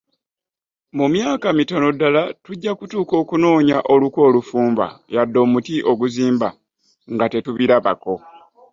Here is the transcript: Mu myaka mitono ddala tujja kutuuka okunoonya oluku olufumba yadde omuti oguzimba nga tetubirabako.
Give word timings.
Mu 0.97 1.05
myaka 1.13 1.47
mitono 1.57 1.87
ddala 1.95 2.21
tujja 2.43 2.71
kutuuka 2.79 3.13
okunoonya 3.21 3.77
oluku 3.93 4.19
olufumba 4.27 4.85
yadde 5.13 5.37
omuti 5.45 5.75
oguzimba 5.91 6.49
nga 7.13 7.25
tetubirabako. 7.31 8.13